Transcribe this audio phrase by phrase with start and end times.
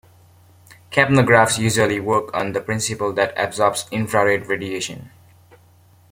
[0.89, 5.11] Capnographs usually work on the principle that absorbs infrared radiation.